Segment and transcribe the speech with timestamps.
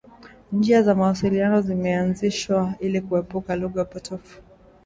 [0.51, 4.41] Njia za mawasiliano zimeanzishwa ili kuepuka lugha potofu.